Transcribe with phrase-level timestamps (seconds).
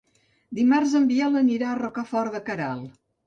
[0.59, 2.99] Dimarts en Biel anirà a Rocafort de Queralt.